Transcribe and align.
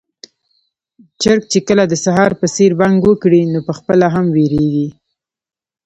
چرګ 1.21 1.43
چې 1.51 1.59
کله 1.67 1.83
د 1.87 1.93
سهار 2.05 2.31
په 2.39 2.47
څېر 2.55 2.71
بانګ 2.79 2.97
وکړي، 3.05 3.41
نو 3.53 3.59
پخپله 3.69 4.07
هم 4.15 4.25
وېريږي. 4.35 4.87